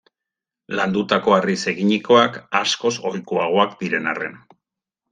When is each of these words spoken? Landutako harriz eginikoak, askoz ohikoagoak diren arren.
Landutako 0.79 1.35
harriz 1.35 1.59
eginikoak, 1.73 2.41
askoz 2.63 2.95
ohikoagoak 3.13 3.81
diren 3.85 4.15
arren. 4.17 4.39